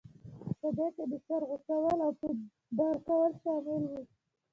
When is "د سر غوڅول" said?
1.11-1.99